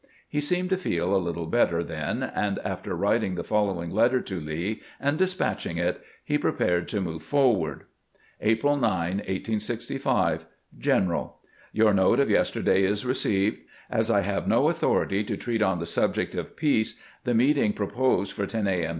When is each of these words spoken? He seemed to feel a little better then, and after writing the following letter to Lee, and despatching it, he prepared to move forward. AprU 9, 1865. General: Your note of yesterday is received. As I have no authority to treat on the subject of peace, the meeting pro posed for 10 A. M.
He 0.27 0.41
seemed 0.41 0.71
to 0.71 0.77
feel 0.79 1.15
a 1.15 1.21
little 1.21 1.45
better 1.45 1.83
then, 1.83 2.23
and 2.23 2.57
after 2.65 2.95
writing 2.95 3.35
the 3.35 3.43
following 3.43 3.91
letter 3.91 4.19
to 4.19 4.39
Lee, 4.39 4.81
and 4.99 5.15
despatching 5.15 5.77
it, 5.77 6.01
he 6.23 6.39
prepared 6.39 6.87
to 6.87 7.01
move 7.01 7.21
forward. 7.21 7.83
AprU 8.43 8.79
9, 8.81 8.81
1865. 8.81 10.47
General: 10.79 11.37
Your 11.71 11.93
note 11.93 12.19
of 12.19 12.31
yesterday 12.31 12.81
is 12.83 13.05
received. 13.05 13.59
As 13.91 14.09
I 14.09 14.21
have 14.21 14.47
no 14.47 14.69
authority 14.69 15.23
to 15.23 15.37
treat 15.37 15.61
on 15.61 15.77
the 15.77 15.85
subject 15.85 16.33
of 16.33 16.55
peace, 16.55 16.99
the 17.23 17.35
meeting 17.35 17.71
pro 17.71 17.85
posed 17.85 18.31
for 18.31 18.47
10 18.47 18.65
A. 18.67 18.85
M. 18.85 18.89